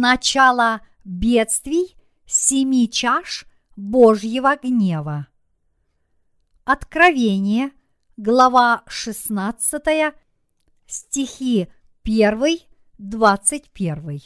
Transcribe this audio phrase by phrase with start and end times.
[0.00, 1.94] начало бедствий
[2.26, 3.44] семи чаш
[3.76, 5.26] Божьего гнева.
[6.64, 7.72] Откровение,
[8.16, 10.14] глава 16,
[10.86, 11.68] стихи
[12.04, 12.58] 1,
[12.98, 14.20] 21.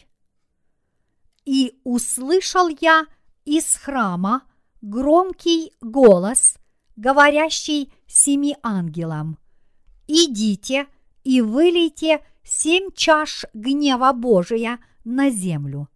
[1.45, 3.07] «И услышал я
[3.45, 4.43] из храма
[4.81, 6.57] громкий голос,
[6.95, 9.39] говорящий семи ангелам,
[10.07, 10.87] «Идите
[11.25, 15.89] и вылейте семь чаш гнева Божия на землю».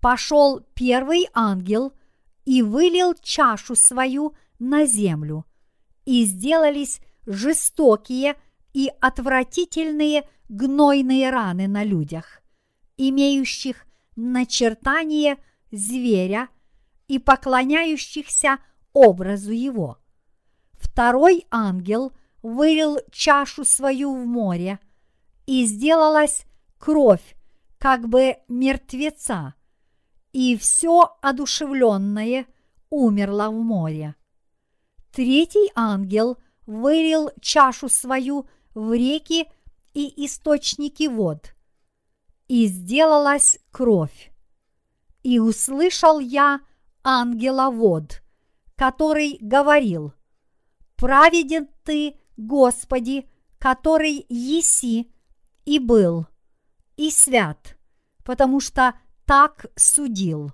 [0.00, 1.92] Пошел первый ангел
[2.44, 5.46] и вылил чашу свою на землю,
[6.04, 8.36] и сделались жестокие
[8.74, 12.42] и отвратительные гнойные раны на людях,
[12.96, 15.38] имеющих начертание
[15.70, 16.48] зверя
[17.08, 18.58] и поклоняющихся
[18.92, 19.98] образу его.
[20.72, 24.78] Второй ангел вылил чашу свою в море,
[25.46, 26.44] и сделалась
[26.78, 27.33] кровь,
[27.84, 29.52] как бы мертвеца,
[30.32, 32.46] и все одушевленное
[32.88, 34.14] умерло в море.
[35.12, 39.44] Третий ангел вылил чашу свою в реки
[39.92, 41.54] и источники вод,
[42.48, 44.32] и сделалась кровь.
[45.22, 46.60] И услышал я
[47.02, 48.22] ангела вод,
[48.76, 50.14] который говорил,
[50.96, 55.12] «Праведен ты, Господи, который еси
[55.66, 56.26] и был,
[56.96, 57.73] и свят,
[58.24, 58.94] потому что
[59.26, 60.52] так судил.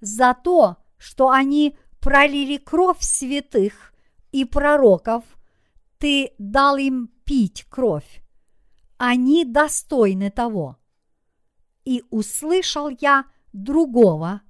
[0.00, 3.94] За то, что они пролили кровь святых
[4.32, 5.24] и пророков,
[5.98, 8.22] ты дал им пить кровь.
[8.96, 10.76] Они достойны того.
[11.84, 14.42] И услышал я другого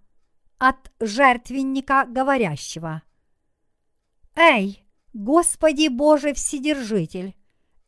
[0.59, 3.03] от жертвенника говорящего.
[4.37, 7.35] Эй, Господи Боже Вседержитель,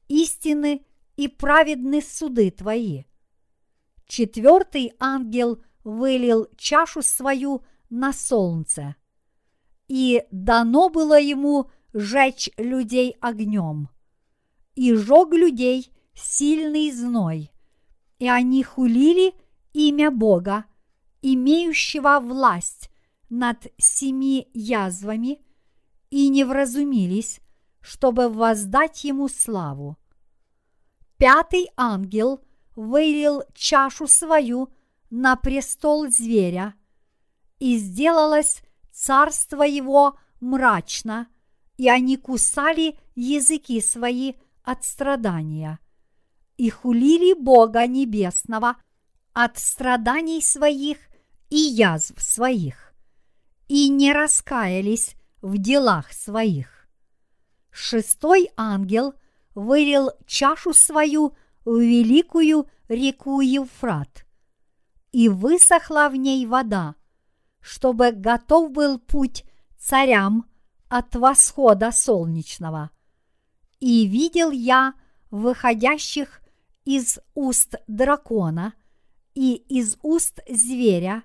[0.09, 0.85] истины
[1.17, 3.05] и праведны суды Твои.
[4.15, 8.95] Четвертый ангел вылил чашу свою на солнце,
[9.89, 13.89] и дано было ему жечь людей огнем,
[14.75, 17.53] и жег людей сильный зной,
[18.19, 19.33] и они хулили
[19.73, 20.67] имя Бога,
[21.23, 22.91] имеющего власть
[23.31, 25.41] над семи язвами,
[26.11, 27.41] и не вразумились,
[27.81, 29.97] чтобы воздать ему славу.
[31.17, 32.43] Пятый ангел
[32.75, 34.69] вылил чашу свою
[35.11, 36.75] на престол зверя,
[37.59, 41.29] и сделалось царство его мрачно,
[41.77, 45.79] и они кусали языки свои от страдания,
[46.57, 48.77] и хулили Бога Небесного
[49.33, 50.99] от страданий своих
[51.51, 52.95] и язв своих,
[53.69, 56.89] и не раскаялись в делах своих.
[57.71, 59.15] Шестой ангел
[59.55, 64.27] вылил чашу свою в великую реку Евфрат,
[65.13, 66.95] и высохла в ней вода,
[67.61, 69.45] чтобы готов был путь
[69.79, 70.47] царям
[70.89, 72.91] от восхода солнечного.
[73.81, 74.95] И видел я
[75.31, 76.41] выходящих
[76.85, 78.75] из уст дракона
[79.35, 81.23] и из уст зверя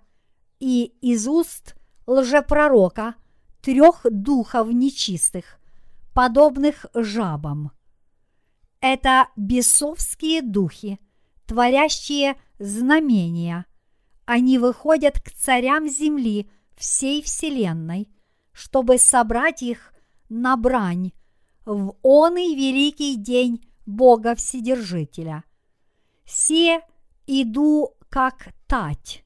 [0.60, 1.76] и из уст
[2.06, 3.16] лжепророка
[3.62, 5.60] трех духов нечистых,
[6.14, 7.72] подобных жабам.
[8.80, 11.00] Это бесовские духи,
[11.46, 13.66] творящие знамения.
[14.26, 18.08] Они выходят к царям земли всей вселенной,
[18.52, 19.94] чтобы собрать их
[20.30, 21.12] на брань
[21.66, 25.44] в он и великий день Бога Вседержителя.
[26.26, 26.82] Се
[27.26, 29.26] иду как тать,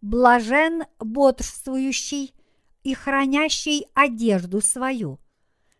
[0.00, 2.34] блажен бодрствующий
[2.82, 5.18] и хранящий одежду свою,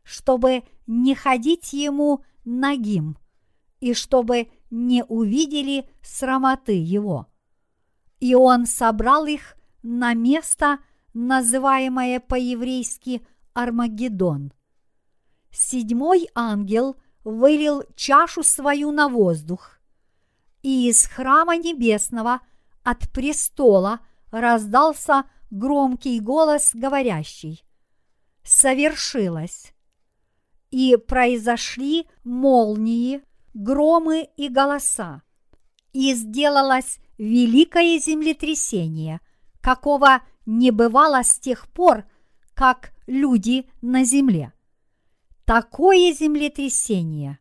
[0.02, 3.18] чтобы не ходить ему нагим,
[3.80, 7.28] и чтобы не увидели срамоты его.
[8.20, 10.78] И он собрал их на место,
[11.14, 14.52] называемое по-еврейски Армагеддон.
[15.50, 19.78] Седьмой ангел вылил чашу свою на воздух,
[20.62, 22.40] и из храма небесного
[22.82, 24.00] от престола
[24.30, 27.62] раздался громкий голос, говорящий
[28.42, 29.71] «Совершилось!»
[30.72, 33.22] И произошли молнии,
[33.54, 35.22] громы и голоса,
[35.92, 39.20] и сделалось великое землетрясение,
[39.60, 42.04] какого не бывало с тех пор,
[42.54, 44.54] как люди на земле.
[45.44, 47.38] Такое землетрясение,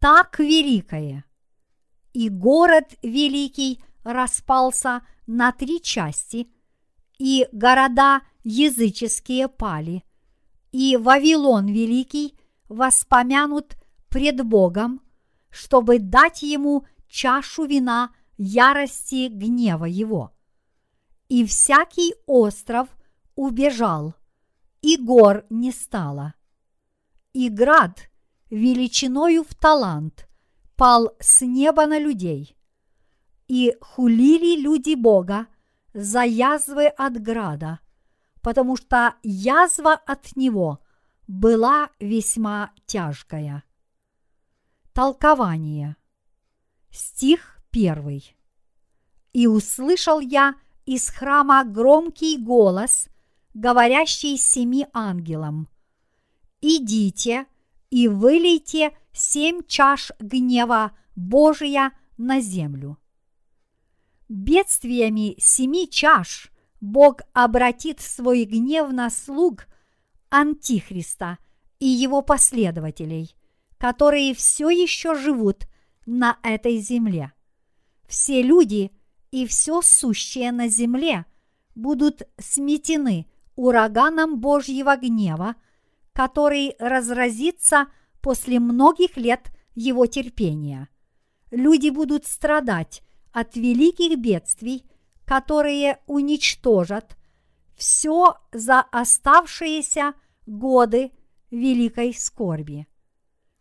[0.00, 1.24] так великое.
[2.12, 6.48] И город великий распался на три части,
[7.16, 10.02] и города языческие пали,
[10.72, 12.34] и Вавилон великий
[12.70, 13.76] воспомянут
[14.08, 15.02] пред Богом,
[15.50, 20.32] чтобы дать ему чашу вина ярости гнева его.
[21.28, 22.88] И всякий остров
[23.34, 24.14] убежал,
[24.82, 26.34] и гор не стало.
[27.32, 28.08] И град
[28.50, 30.28] величиною в талант
[30.76, 32.56] пал с неба на людей.
[33.48, 35.48] И хулили люди Бога
[35.92, 37.80] за язвы от града,
[38.42, 40.80] потому что язва от него
[41.30, 43.62] была весьма тяжкая.
[44.92, 45.96] Толкование.
[46.90, 48.36] Стих первый.
[49.32, 50.56] И услышал я
[50.86, 53.06] из храма громкий голос,
[53.54, 55.68] говорящий семи ангелам.
[56.60, 57.46] Идите
[57.90, 62.98] и вылейте семь чаш гнева Божия на землю.
[64.28, 66.50] Бедствиями семи чаш
[66.80, 69.68] Бог обратит свой гнев на слуг
[70.30, 71.38] Антихриста
[71.78, 73.34] и его последователей,
[73.78, 75.66] которые все еще живут
[76.06, 77.32] на этой земле.
[78.08, 78.92] Все люди
[79.30, 81.26] и все сущее на земле
[81.74, 85.56] будут сметены ураганом Божьего гнева,
[86.12, 87.86] который разразится
[88.20, 90.88] после многих лет его терпения.
[91.50, 93.02] Люди будут страдать
[93.32, 94.84] от великих бедствий,
[95.24, 97.16] которые уничтожат
[97.80, 100.12] все за оставшиеся
[100.44, 101.12] годы
[101.50, 102.86] великой скорби.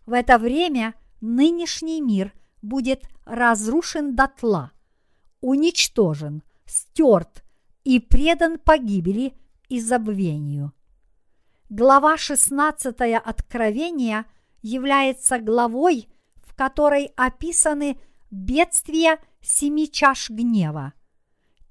[0.06, 4.74] В это время нынешний мир будет разрушен дотла,
[5.40, 7.46] уничтожен, стерт
[7.86, 9.38] и предан погибели
[9.70, 10.74] и забвению.
[11.70, 14.26] Глава 16 Откровения
[14.62, 16.10] является главой,
[16.44, 17.98] в которой описаны
[18.32, 20.92] бедствия семи чаш гнева.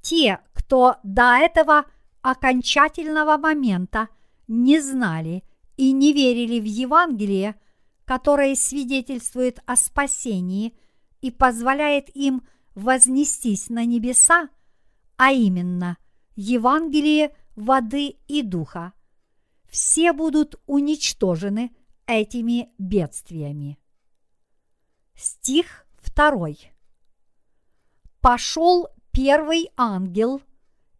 [0.00, 1.84] Те, кто до этого
[2.22, 4.08] окончательного момента
[4.46, 5.44] не знали
[5.76, 7.60] и не верили в Евангелие,
[8.04, 10.74] которое свидетельствует о спасении
[11.20, 12.42] и позволяет им
[12.74, 14.48] вознестись на небеса,
[15.16, 15.98] а именно
[16.36, 18.92] Евангелие воды и духа,
[19.68, 21.74] все будут уничтожены
[22.06, 23.78] этими бедствиями.
[25.14, 26.72] Стих второй.
[28.20, 30.40] Пошел первый ангел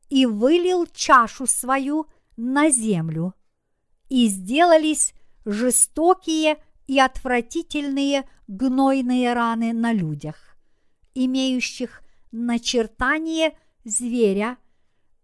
[0.09, 2.07] и вылил чашу свою
[2.37, 3.35] на землю,
[4.09, 5.15] и сделались
[5.45, 6.57] жестокие
[6.87, 10.57] и отвратительные гнойные раны на людях,
[11.15, 14.57] имеющих начертание зверя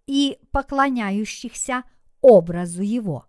[0.06, 1.84] и поклоняющихся
[2.20, 3.26] образу его.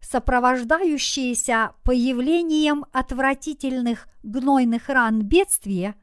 [0.00, 5.94] Сопровождающиеся появлением отвратительных гнойных ран бедствия,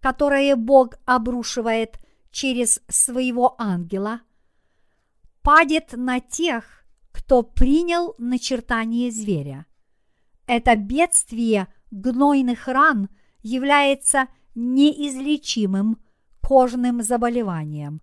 [0.00, 1.98] которые Бог обрушивает
[2.34, 4.20] через своего ангела,
[5.40, 9.66] падет на тех, кто принял начертание зверя.
[10.48, 13.08] Это бедствие гнойных ран
[13.42, 14.26] является
[14.56, 16.02] неизлечимым
[16.40, 18.02] кожным заболеванием,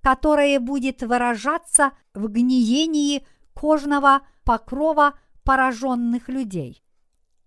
[0.00, 6.84] которое будет выражаться в гниении кожного покрова пораженных людей.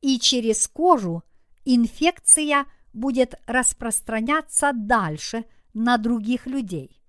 [0.01, 1.23] И через кожу
[1.63, 5.45] инфекция будет распространяться дальше
[5.77, 6.99] на других людей.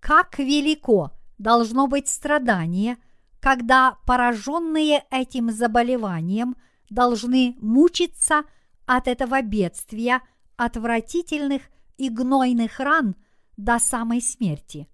[0.00, 2.98] Как велико должно быть страдание,
[3.40, 6.56] когда пораженные этим заболеванием
[6.90, 8.42] должны мучиться
[8.84, 10.20] от этого бедствия
[10.56, 11.62] отвратительных
[11.96, 13.16] и гнойных ран
[13.56, 14.86] до самой смерти.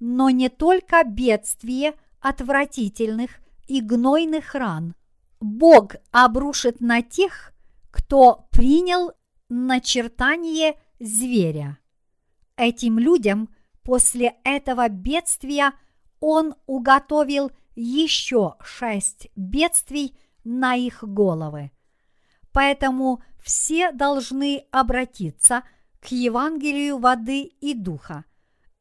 [0.00, 3.32] Но не только бедствие отвратительных
[3.66, 4.94] и гнойных ран
[5.40, 7.52] Бог обрушит на тех,
[7.90, 9.12] кто принял
[9.50, 11.78] начертание зверя.
[12.58, 15.72] Этим людям после этого бедствия
[16.18, 21.70] Он уготовил еще шесть бедствий на их головы.
[22.52, 25.62] Поэтому все должны обратиться
[26.00, 28.24] к Евангелию воды и духа.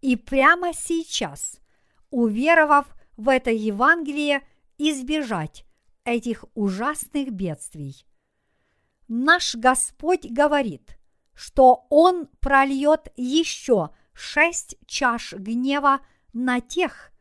[0.01, 1.59] И прямо сейчас,
[2.09, 4.41] уверовав в это Евангелие,
[4.79, 5.65] избежать
[6.03, 8.07] этих ужасных бедствий.
[9.07, 10.96] Наш Господь говорит,
[11.37, 15.99] что Он прольет еще шесть чаш гнева
[16.33, 17.11] на тех,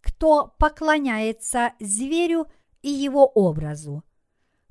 [0.00, 2.46] кто поклоняется зверю
[2.80, 4.02] и его образу.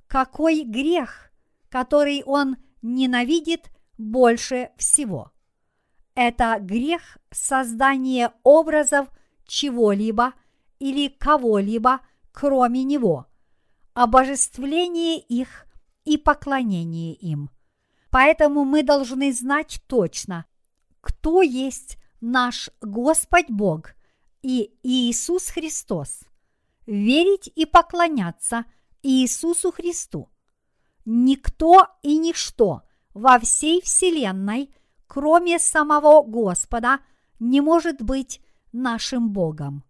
[0.07, 1.29] Какой грех,
[1.69, 3.69] который он ненавидит
[3.99, 5.31] больше всего?
[6.15, 9.07] Это грех создания образов
[9.45, 10.33] чего-либо
[10.79, 11.99] или кого-либо,
[12.31, 13.27] кроме него,
[13.93, 15.67] обожествление их
[16.05, 17.51] и поклонение им.
[18.15, 20.45] Поэтому мы должны знать точно,
[21.01, 23.93] кто есть наш Господь Бог
[24.41, 26.21] и Иисус Христос,
[26.85, 28.63] верить и поклоняться
[29.03, 30.29] Иисусу Христу.
[31.03, 34.73] Никто и ничто во всей Вселенной,
[35.07, 37.01] кроме самого Господа,
[37.39, 38.39] не может быть
[38.71, 39.83] нашим Богом.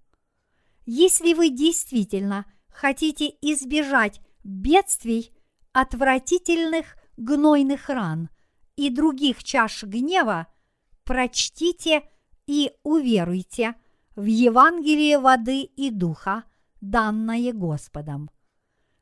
[0.88, 5.32] Если вы действительно хотите избежать бедствий,
[5.74, 8.30] отвратительных гнойных ран
[8.76, 10.48] и других чаш гнева,
[11.04, 12.04] прочтите
[12.48, 13.76] и уверуйте
[14.16, 16.44] в Евангелие воды и духа,
[16.82, 18.30] данное Господом.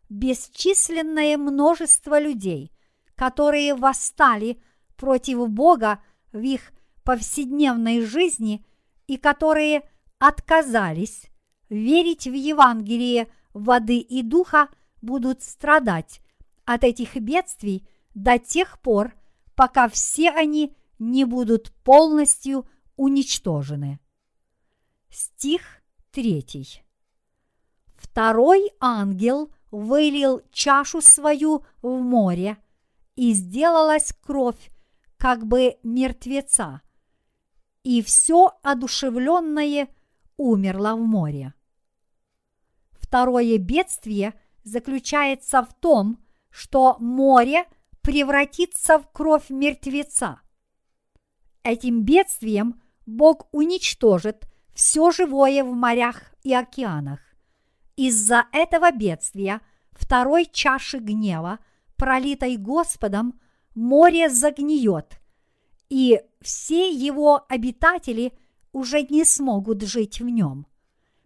[0.10, 2.72] Бесчисленное множество людей,
[3.15, 4.62] которые восстали
[4.96, 6.72] против Бога в их
[7.03, 8.65] повседневной жизни
[9.08, 9.89] и которые
[10.20, 11.25] отказались
[11.70, 14.70] верить в Евангелие воды и духа,
[15.01, 16.22] будут страдать
[16.65, 19.15] от этих бедствий до тех пор,
[19.55, 24.00] пока все они не будут полностью уничтожены.
[25.10, 25.62] Стих
[26.12, 26.84] 3.
[27.96, 32.58] Второй ангел вылил чашу свою в море,
[33.15, 34.72] и сделалась кровь
[35.17, 36.82] как бы мертвеца,
[37.84, 39.88] и все одушевленное
[40.38, 41.53] умерло в море.
[42.91, 47.65] Второе бедствие заключается в том, что море
[48.03, 50.41] превратится в кровь мертвеца.
[51.63, 57.22] Этим бедствием Бог уничтожит все живое в морях и океанах.
[57.95, 61.60] Из-за этого бедствия, второй чаши гнева,
[61.95, 63.39] пролитой Господом,
[63.74, 65.19] море загниет,
[65.89, 68.33] и все его обитатели
[68.74, 70.67] уже не смогут жить в нем.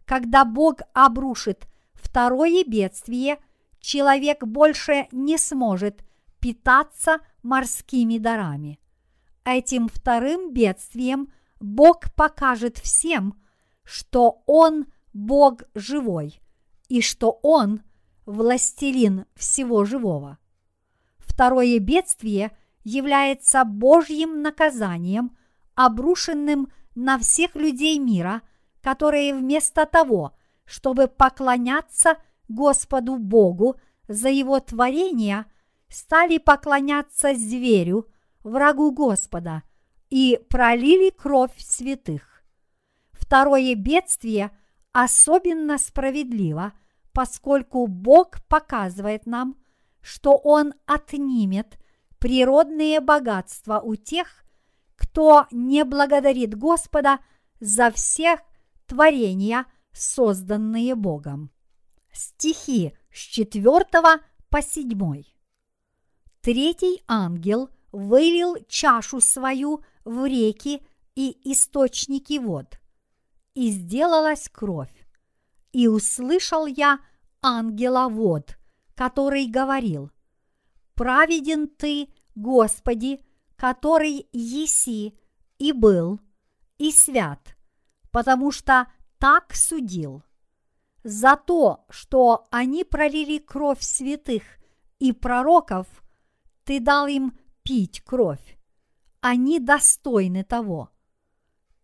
[0.06, 3.40] Когда Бог обрушит второе бедствие,
[3.80, 6.04] человек больше не сможет
[6.40, 8.80] питаться морскими дарами.
[9.46, 13.42] Этим вторым бедствием Бог покажет всем,
[13.84, 16.42] что Он Бог живой
[16.90, 17.82] и что Он
[18.26, 20.38] властелин всего живого.
[21.18, 22.52] Второе бедствие
[22.84, 25.36] является Божьим наказанием,
[25.76, 28.42] обрушенным на всех людей мира,
[28.82, 32.18] которые вместо того, чтобы поклоняться
[32.48, 33.76] Господу Богу
[34.08, 35.46] за Его творение,
[35.90, 38.08] стали поклоняться зверю,
[38.44, 39.64] врагу Господа,
[40.10, 42.44] и пролили кровь святых.
[43.12, 44.52] Второе бедствие
[44.94, 46.74] особенно справедливо,
[47.12, 49.58] поскольку Бог показывает нам,
[50.02, 51.78] что Он отнимет
[52.20, 54.44] природные богатства у тех,
[54.96, 57.20] кто не благодарит Господа
[57.60, 58.40] за всех
[58.86, 61.52] творения, созданные Богом.
[62.12, 63.86] Стихи с 4
[64.50, 65.37] по 7.
[66.48, 70.82] Третий ангел вылил чашу свою в реки
[71.14, 72.80] и источники вод,
[73.54, 75.10] и сделалась кровь.
[75.74, 77.02] И услышал я
[77.42, 78.58] ангела вод,
[78.96, 80.10] который говорил,
[80.94, 83.20] «Праведен ты, Господи,
[83.58, 85.20] который еси
[85.58, 86.22] и был,
[86.78, 87.58] и свят,
[88.10, 90.24] потому что так судил.
[91.04, 94.44] За то, что они пролили кровь святых
[94.98, 95.88] и пророков,
[96.68, 97.32] ты дал им
[97.64, 98.60] пить кровь.
[99.22, 100.92] Они достойны того.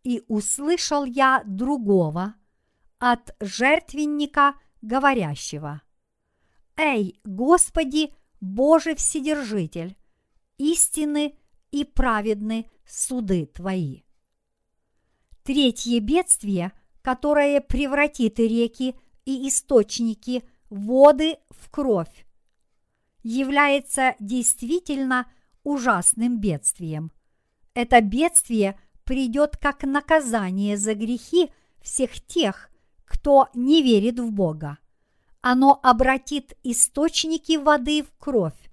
[0.04, 2.36] И услышал я другого
[3.00, 5.82] от жертвенника говорящего.
[6.75, 9.96] Эй, Господи, Боже Вседержитель,
[10.58, 11.38] истины
[11.72, 14.02] и праведны суды Твои.
[15.44, 22.25] Третье бедствие, которое превратит реки и источники воды в кровь,
[23.24, 25.27] является действительно
[25.63, 27.12] ужасным бедствием.
[27.74, 31.51] Это бедствие придет как наказание за грехи
[31.82, 32.70] всех тех,
[33.06, 34.77] кто не верит в Бога.
[35.42, 38.72] Оно обратит источники воды в кровь,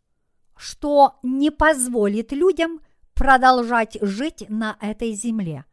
[0.57, 2.81] что не позволит людям
[3.15, 5.65] продолжать жить на этой земле.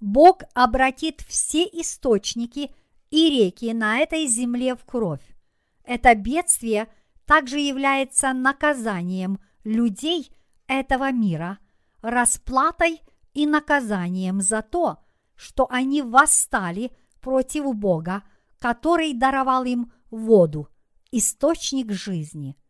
[0.00, 2.70] Бог обратит все источники
[3.10, 5.22] и реки на этой земле в кровь.
[5.84, 6.88] Это бедствие
[7.26, 10.30] также является наказанием людей
[10.66, 11.58] этого мира,
[12.02, 13.00] расплатой
[13.32, 14.98] и наказанием за то,
[15.34, 18.22] что они восстали против Бога,
[18.58, 20.68] который даровал им воду,
[21.10, 22.56] источник жизни–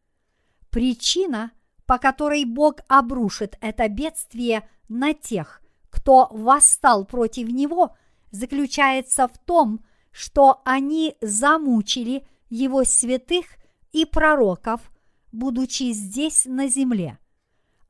[0.74, 1.52] Причина,
[1.86, 7.94] по которой Бог обрушит это бедствие на тех, кто восстал против него,
[8.32, 13.46] заключается в том, что они замучили его святых
[13.94, 14.92] и пророков,
[15.30, 17.18] будучи здесь на земле.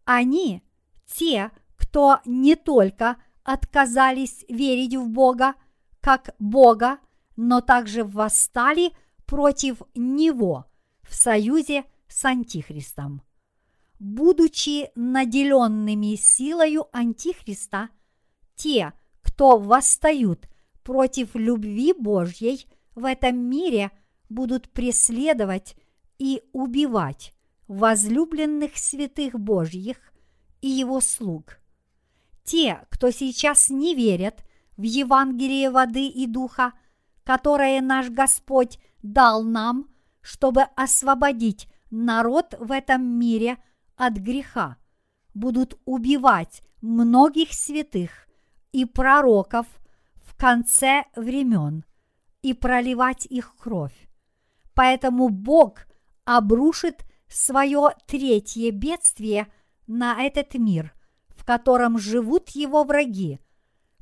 [0.05, 0.63] Они,
[1.07, 5.55] те, кто не только отказались верить в Бога,
[6.01, 6.99] как Бога,
[7.37, 8.93] но также восстали
[9.25, 10.67] против Него
[11.03, 13.23] в союзе с Антихристом.
[13.99, 17.89] будучи наделенными силою Антихриста,
[18.55, 18.93] те,
[19.23, 20.47] кто восстают
[20.83, 23.91] против любви Божьей в этом мире,
[24.29, 25.77] будут преследовать
[26.19, 27.33] и убивать
[27.67, 29.97] возлюбленных святых Божьих
[30.61, 31.59] и его слуг.
[32.45, 34.45] Те, кто сейчас не верят
[34.77, 36.73] в Евангелие воды и духа,
[37.25, 39.89] которое наш Господь дал нам,
[40.21, 43.59] чтобы освободить народ в этом мире
[43.97, 44.77] от греха,
[45.33, 48.11] будут убивать многих святых
[48.73, 49.67] и пророков
[50.23, 51.85] в конце времен
[52.43, 53.95] и проливать их кровь.
[54.75, 55.87] Поэтому Бог
[56.25, 59.53] обрушит свое третье бедствие
[59.87, 60.95] на этот мир,
[61.29, 63.41] в котором живут его враги,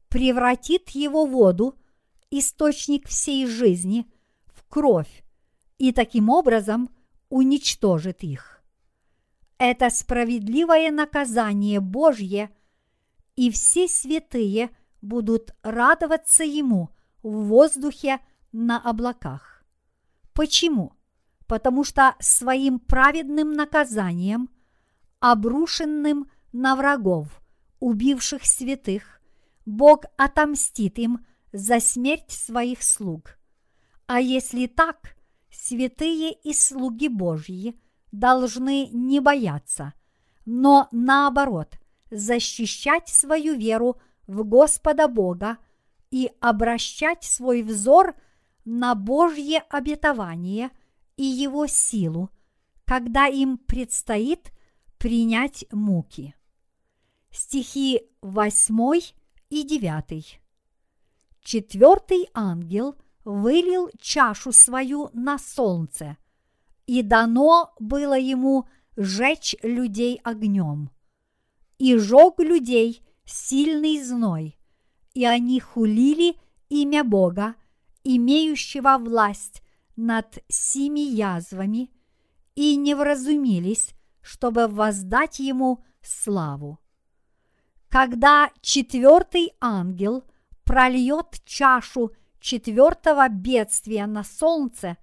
[0.08, 1.78] превратит его воду,
[2.30, 4.06] источник всей жизни,
[4.46, 5.22] в кровь
[5.78, 6.90] и таким образом
[7.28, 8.62] уничтожит их.
[9.58, 12.50] Это справедливое наказание Божье,
[13.36, 16.90] и все святые будут радоваться Ему
[17.22, 18.20] в воздухе
[18.52, 19.64] на облаках.
[20.32, 20.92] Почему?
[21.52, 24.48] Потому что своим праведным наказанием,
[25.20, 27.42] обрушенным на врагов,
[27.78, 29.20] убивших святых,
[29.66, 33.38] Бог отомстит им за смерть своих слуг.
[34.06, 35.14] А если так,
[35.50, 37.78] святые и слуги Божьи
[38.12, 39.92] должны не бояться,
[40.46, 41.74] но наоборот
[42.10, 45.58] защищать свою веру в Господа Бога
[46.10, 48.14] и обращать свой взор
[48.64, 50.70] на Божье обетование
[51.16, 52.30] и его силу,
[52.84, 54.52] когда им предстоит
[54.98, 56.34] принять муки.
[57.30, 59.00] Стихи 8
[59.50, 60.40] и 9.
[61.42, 66.16] Четвертый ангел вылил чашу свою на солнце,
[66.86, 70.90] и дано было ему жечь людей огнем.
[71.78, 74.58] И жег людей сильный зной,
[75.14, 76.36] и они хулили
[76.68, 77.54] имя Бога,
[78.04, 79.61] имеющего власть
[79.96, 81.90] над семи язвами,
[82.54, 86.78] и не вразумились, чтобы воздать ему славу.
[87.88, 90.24] Когда четвертый ангел
[90.64, 94.96] прольет чашу четвертого бедствия на солнце,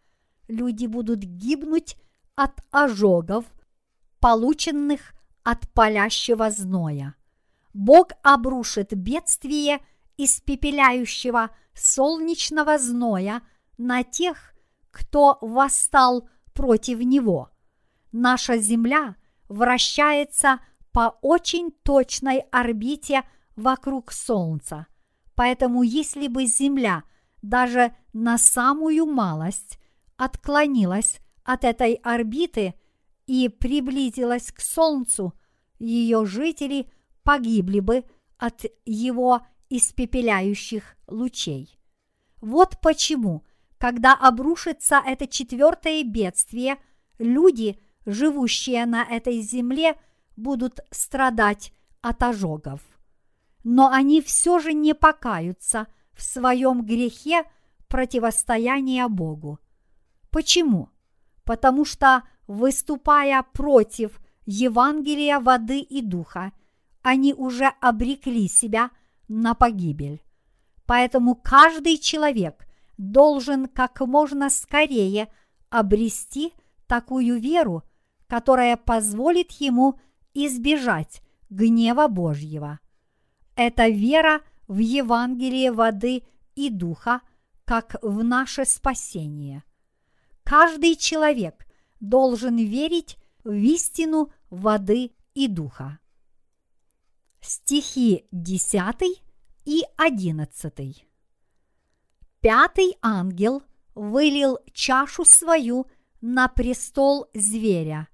[0.47, 1.97] люди будут гибнуть
[2.35, 3.45] от ожогов,
[4.19, 7.15] полученных от палящего зноя.
[7.73, 9.79] Бог обрушит бедствие
[10.17, 13.41] испепеляющего солнечного зноя
[13.77, 14.53] на тех,
[14.99, 17.49] кто восстал против него.
[18.11, 19.15] Наша Земля
[19.47, 20.59] вращается
[20.91, 23.23] по очень точной орбите
[23.55, 24.87] вокруг Солнца.
[25.35, 27.03] Поэтому если бы Земля
[27.41, 29.79] даже на самую малость
[30.17, 32.73] отклонилась от этой орбиты
[33.25, 35.33] и приблизилась к Солнцу,
[35.77, 36.91] ее жители
[37.23, 38.03] погибли бы
[38.37, 41.79] от его испепеляющих лучей.
[42.41, 43.45] Вот почему,
[43.79, 46.77] когда обрушится это четвертое бедствие,
[47.17, 49.95] люди, живущие на этой земле,
[50.35, 52.81] будут страдать от ожогов.
[53.63, 57.43] Но они все же не покаются в своем грехе
[57.87, 59.59] противостояния Богу.
[60.29, 60.89] Почему?
[61.45, 66.51] Потому что, выступая против Евангелия воды и духа,
[67.01, 68.91] они уже обрекли себя
[69.29, 70.21] на погибель.
[70.85, 72.68] Поэтому каждый человек
[72.99, 75.27] должен как можно скорее
[75.69, 76.53] обрести
[76.85, 77.81] такую веру,
[78.27, 79.99] которая позволит ему
[80.35, 82.79] избежать гнева Божьего.
[83.55, 87.21] Это вера в Евангелие воды и духа,
[87.65, 89.63] как в наше спасение.
[90.43, 91.65] Каждый человек
[91.99, 95.99] должен верить в истину воды и духа
[97.41, 99.21] стихи 10
[99.65, 101.08] и 11.
[102.41, 103.63] Пятый ангел
[103.95, 105.87] вылил чашу свою
[106.21, 108.07] на престол зверя,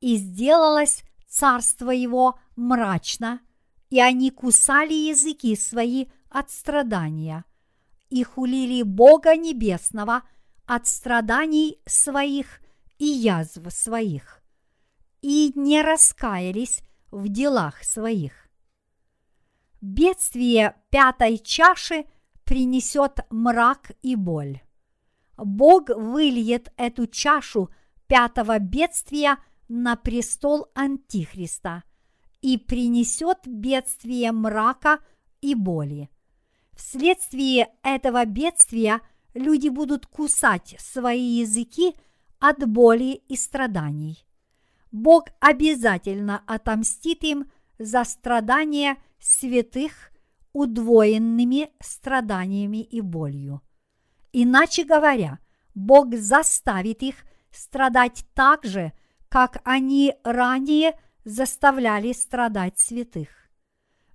[0.00, 3.40] и сделалось царство его мрачно,
[3.88, 7.44] и они кусали языки свои от страдания,
[8.10, 10.22] и хулили Бога Небесного
[10.66, 12.60] от страданий своих
[12.98, 14.42] и язв своих,
[15.22, 18.48] и не раскаялись в делах своих.
[19.80, 22.04] Бедствие пятой чаши
[22.46, 24.62] принесет мрак и боль.
[25.36, 27.68] Бог выльет эту чашу
[28.06, 29.36] пятого бедствия
[29.68, 31.82] на престол Антихриста
[32.40, 35.00] и принесет бедствие мрака
[35.40, 36.08] и боли.
[36.72, 39.00] Вследствие этого бедствия
[39.34, 41.94] люди будут кусать свои языки
[42.38, 44.24] от боли и страданий.
[44.92, 50.12] Бог обязательно отомстит им за страдания святых
[50.56, 53.60] удвоенными страданиями и болью.
[54.32, 55.38] Иначе говоря,
[55.74, 57.16] Бог заставит их
[57.50, 58.94] страдать так же,
[59.28, 63.28] как они ранее заставляли страдать святых.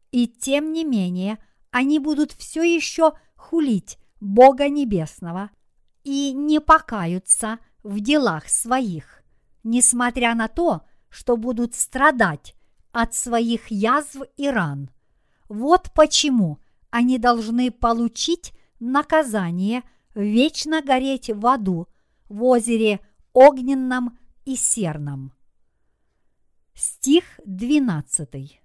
[0.10, 1.38] И тем не менее,
[1.69, 5.51] они будут все еще хулить Бога Небесного
[6.04, 9.21] и не покаются в делах своих,
[9.63, 12.56] несмотря на то, что будут страдать
[12.91, 14.89] от своих язв и ран.
[15.51, 16.61] Вот почему
[16.91, 19.83] они должны получить наказание
[20.15, 21.89] вечно гореть в аду,
[22.29, 23.01] в озере
[23.33, 25.33] огненном и серном.
[26.73, 28.61] Стих 12.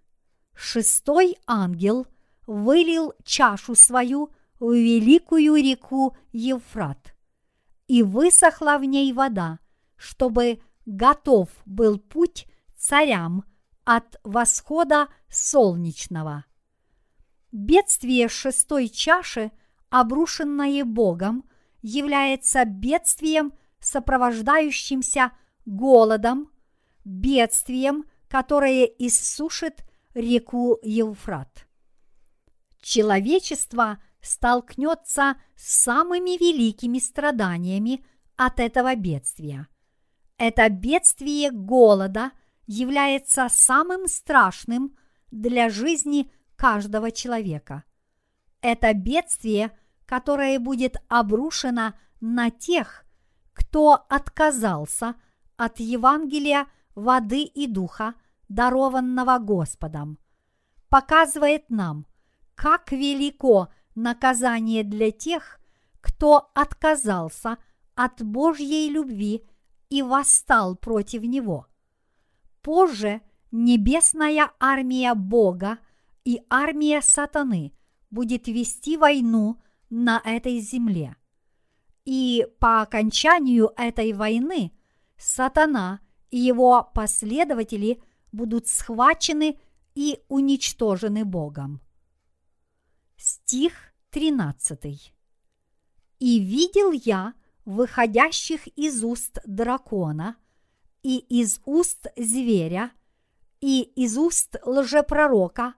[0.54, 2.06] Шестой ангел
[2.46, 7.16] вылил чашу свою в великую реку Евфрат,
[7.88, 9.58] и высохла в ней вода,
[9.96, 12.46] чтобы готов был путь
[12.76, 13.42] царям
[13.82, 16.44] от восхода солнечного.
[17.52, 19.52] Бедствие шестой чаши,
[19.90, 21.44] обрушенное Богом,
[21.82, 25.32] является бедствием, сопровождающимся
[25.64, 26.50] голодом,
[27.04, 31.66] бедствием, которое иссушит реку Евфрат.
[32.80, 38.04] Человечество столкнется с самыми великими страданиями
[38.36, 39.68] от этого бедствия.
[40.38, 42.32] Это бедствие голода
[42.66, 44.96] является самым страшным
[45.30, 47.84] для жизни каждого человека.
[48.60, 53.04] Это бедствие, которое будет обрушено на тех,
[53.52, 55.14] кто отказался
[55.56, 58.14] от Евангелия воды и духа,
[58.48, 60.18] дарованного Господом,
[60.88, 62.06] показывает нам,
[62.54, 65.60] как велико наказание для тех,
[66.00, 67.58] кто отказался
[67.94, 69.44] от Божьей любви
[69.88, 71.66] и восстал против него.
[72.62, 75.78] Позже небесная армия Бога
[76.26, 77.72] и армия сатаны
[78.10, 81.16] будет вести войну на этой земле.
[82.04, 84.72] И по окончанию этой войны
[85.16, 89.60] сатана и его последователи будут схвачены
[89.94, 91.80] и уничтожены Богом.
[93.16, 95.14] Стих 13.
[96.18, 97.34] «И видел я
[97.64, 100.36] выходящих из уст дракона,
[101.04, 102.90] и из уст зверя,
[103.60, 105.74] и из уст лжепророка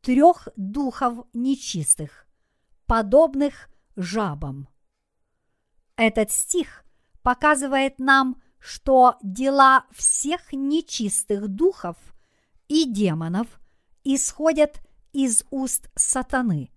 [0.00, 2.26] трех духов нечистых,
[2.86, 4.68] подобных жабам».
[5.96, 6.84] Этот стих
[7.22, 11.96] показывает нам, что дела всех нечистых духов
[12.68, 13.46] и демонов
[14.04, 14.80] исходят
[15.12, 16.70] из уст сатаны,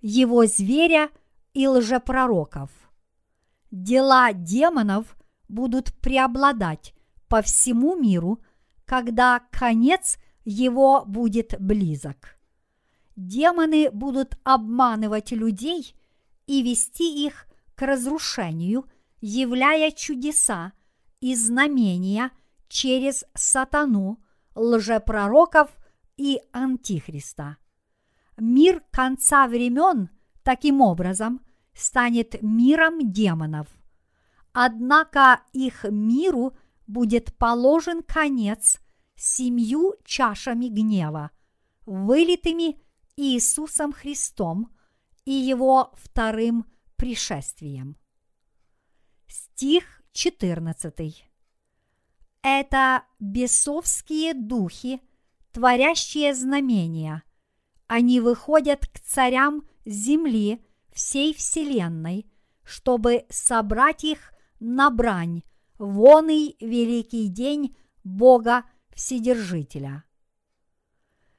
[0.00, 1.10] его зверя
[1.52, 2.70] и лжепророков.
[3.70, 5.16] Дела демонов
[5.48, 6.94] будут преобладать
[7.28, 8.40] по всему миру,
[8.84, 12.39] когда конец его будет близок.
[13.16, 15.94] Демоны будут обманывать людей
[16.46, 18.84] и вести их к разрушению,
[19.20, 20.72] являя чудеса
[21.20, 22.30] и знамения
[22.68, 24.22] через сатану,
[24.54, 25.70] лжепророков
[26.16, 27.56] и антихриста.
[28.38, 30.08] Мир конца времен
[30.42, 31.40] таким образом
[31.74, 33.68] станет миром демонов.
[34.52, 38.80] Однако их миру будет положен конец
[39.14, 41.30] семью чашами гнева,
[41.86, 42.80] вылитыми
[43.20, 44.74] Иисусом Христом
[45.26, 46.64] и его вторым
[46.96, 47.98] пришествием.
[49.26, 51.30] Стих 14.
[52.40, 55.02] Это бесовские духи,
[55.52, 57.22] творящие знамения.
[57.88, 62.26] Они выходят к царям земли всей вселенной,
[62.62, 65.42] чтобы собрать их на брань
[65.76, 70.04] воный великий день Бога Вседержителя.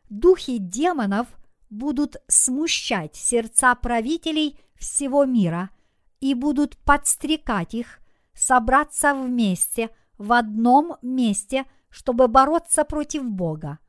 [0.09, 1.27] Духи демонов
[1.71, 5.71] будут смущать сердца правителей всего мира
[6.19, 7.99] и будут подстрекать их
[8.33, 13.79] собраться вместе в одном месте, чтобы бороться против Бога.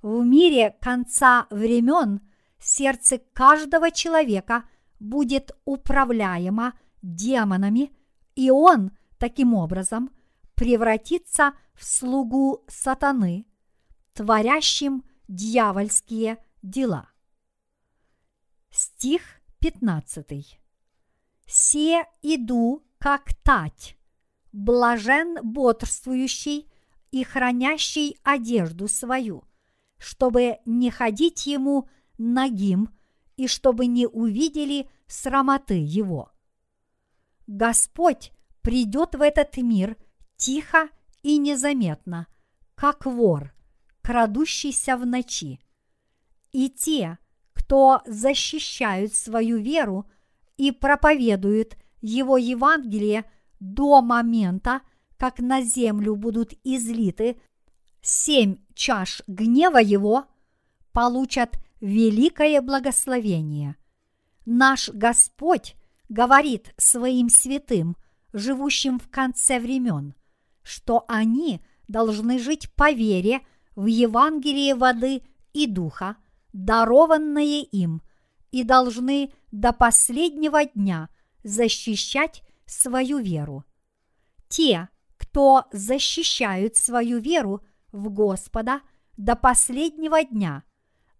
[0.00, 2.20] В мире конца времен
[2.58, 4.64] сердце каждого человека
[5.00, 7.92] будет управляемо демонами,
[8.34, 10.10] и он таким образом
[10.54, 13.46] превратится в слугу сатаны,
[14.12, 17.08] творящим дьявольские дела.
[18.76, 19.22] Стих
[19.60, 20.58] 15.
[21.46, 23.96] «Се иду как тать,
[24.50, 26.68] блажен бодрствующий
[27.12, 29.44] и хранящий одежду свою,
[29.96, 32.88] чтобы не ходить ему нагим
[33.36, 36.32] и чтобы не увидели срамоты его.
[37.46, 39.96] Господь придет в этот мир
[40.36, 40.88] тихо
[41.22, 42.26] и незаметно,
[42.74, 43.54] как вор,
[44.02, 45.60] крадущийся в ночи.
[46.50, 47.18] И те,
[47.64, 50.06] кто защищают свою веру
[50.58, 53.24] и проповедуют его Евангелие
[53.58, 54.82] до момента,
[55.16, 57.40] как на землю будут излиты
[58.02, 60.26] семь чаш гнева его,
[60.92, 63.76] получат великое благословение.
[64.44, 65.74] Наш Господь
[66.10, 67.96] говорит своим святым,
[68.34, 70.14] живущим в конце времен,
[70.62, 73.40] что они должны жить по вере
[73.74, 75.22] в Евангелие воды
[75.54, 76.18] и духа,
[76.54, 78.00] дарованное им,
[78.52, 81.10] и должны до последнего дня
[81.42, 83.64] защищать свою веру.
[84.48, 84.88] Те,
[85.18, 88.80] кто защищают свою веру в Господа
[89.16, 90.62] до последнего дня,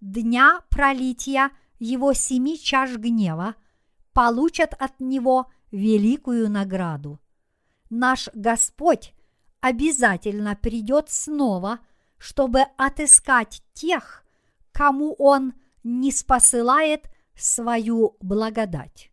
[0.01, 3.57] дня пролития его семи чаш гнева,
[4.12, 7.20] получат от него великую награду.
[7.90, 9.12] Наш Господь
[9.61, 11.81] обязательно придет снова,
[12.18, 14.24] чтобы отыскать тех,
[14.75, 19.11] кому Он не спосылает свою благодать.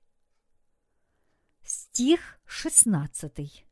[1.63, 3.65] Стих 16.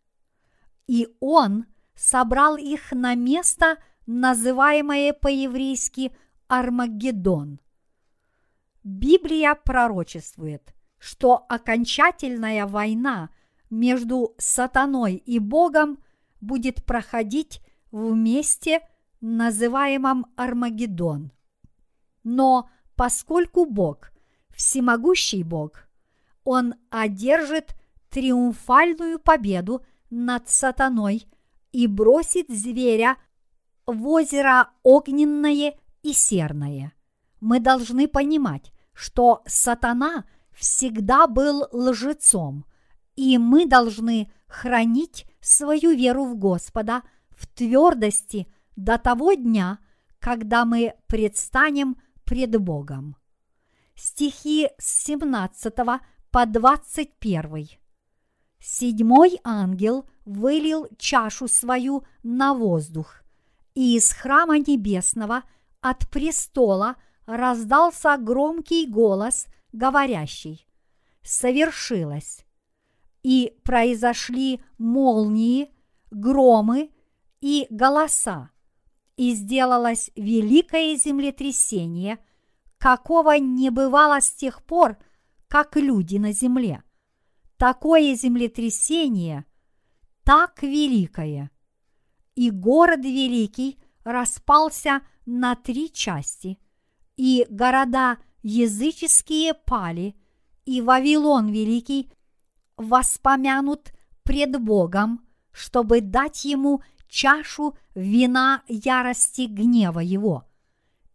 [0.87, 6.15] И Он собрал их на место, называемое по-еврейски
[6.47, 7.59] Армагеддон.
[8.83, 13.29] Библия пророчествует, что окончательная война
[13.69, 15.99] между сатаной и Богом
[16.39, 18.81] будет проходить в месте,
[19.21, 21.31] называемом Армагеддон.
[22.23, 24.11] Но поскольку Бог–
[24.59, 25.87] всемогущий Бог,
[26.43, 27.75] Он одержит
[28.09, 31.27] триумфальную победу над сатаной
[31.71, 33.17] и бросит зверя
[33.85, 36.93] в озеро огненное и серное.
[37.39, 42.65] Мы должны понимать, что сатана всегда был лжецом,
[43.15, 49.79] и мы должны хранить свою веру в Господа в твердости до того дня,
[50.19, 51.95] когда мы предстанем
[52.29, 53.15] пред Богом.
[53.95, 55.73] Стихи с 17
[56.29, 57.69] по 21.
[58.59, 63.23] Седьмой ангел вылил чашу свою на воздух,
[63.73, 65.41] и из храма небесного
[65.81, 70.67] от престола раздался громкий голос, говорящий
[71.23, 72.45] «Совершилось!»
[73.23, 75.73] И произошли молнии,
[76.11, 76.91] громы
[77.41, 78.51] и голоса,
[79.19, 82.19] и сделалось великое землетрясение,
[82.77, 84.97] какого не бывало с тех пор,
[85.49, 86.83] как люди на земле.
[87.57, 89.43] Такое землетрясение
[90.23, 91.51] так великое.
[92.35, 96.57] И город великий распался на три части,
[97.17, 100.15] и города языческие пали,
[100.63, 102.09] и Вавилон великий
[102.77, 103.91] воспомянут
[104.23, 110.45] пред Богом, чтобы дать ему чашу вина ярости гнева его.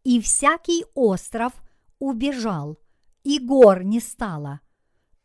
[0.02, 1.52] И всякий остров
[1.98, 2.78] убежал,
[3.22, 4.60] и гор не стало,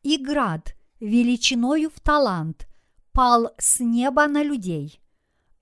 [0.03, 2.67] и град величиною в талант
[3.11, 5.01] пал с неба на людей.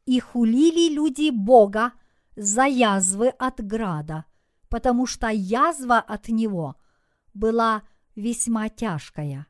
[0.06, 1.94] И хулили люди Бога
[2.36, 4.26] за язвы от града,
[4.70, 6.76] потому что язва от него
[7.34, 7.82] была
[8.16, 9.48] весьма тяжкая.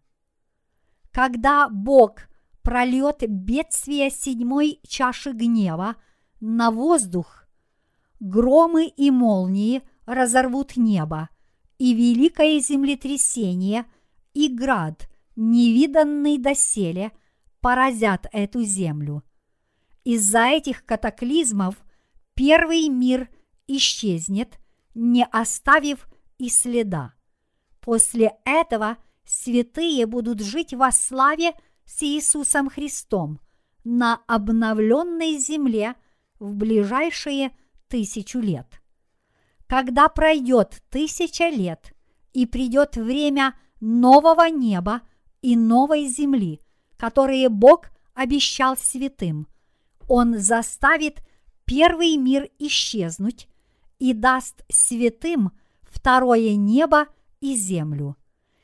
[1.12, 2.28] Когда Бог
[2.68, 5.96] прольет бедствие седьмой чаши гнева
[6.42, 7.48] на воздух,
[8.20, 11.30] громы и молнии разорвут небо,
[11.78, 13.86] и великое землетрясение
[14.34, 17.14] и град, невиданный доселе,
[17.62, 19.24] поразят эту землю.
[20.04, 21.82] Из-за этих катаклизмов
[22.34, 23.30] первый мир
[23.68, 24.60] исчезнет,
[24.94, 26.06] не оставив
[26.38, 27.14] и следа.
[27.80, 31.54] После этого святые будут жить во славе–
[31.88, 33.40] с Иисусом Христом
[33.84, 35.96] на обновленной земле
[36.38, 37.56] в ближайшие
[37.88, 38.68] тысячу лет.
[39.66, 41.94] Когда пройдет тысяча лет
[42.34, 45.02] и придет время нового неба
[45.42, 46.62] и новой земли,
[46.98, 49.48] которые Бог обещал святым,
[50.08, 51.22] Он заставит
[51.66, 53.48] первый мир исчезнуть
[54.00, 55.52] и даст святым
[55.84, 57.08] второе небо
[57.40, 58.18] и землю.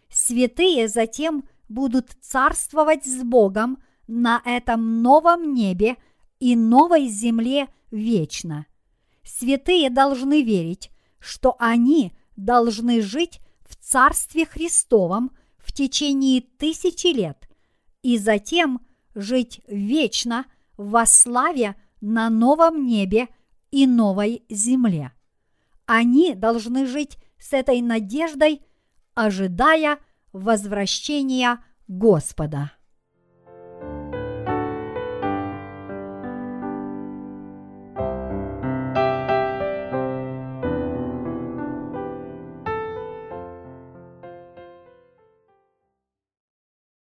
[0.09, 5.97] Святые затем будут царствовать с Богом на этом новом небе
[6.39, 8.65] и новой земле вечно.
[9.23, 17.49] Святые должны верить, что они должны жить в Царстве Христовом в течение тысячи лет
[18.01, 18.81] и затем
[19.15, 20.45] жить вечно
[20.75, 23.29] во славе на новом небе
[23.71, 25.13] и новой земле.
[25.85, 28.61] Они должны жить с этой надеждой,
[29.13, 29.99] ожидая–
[30.33, 32.71] возвращения Господа.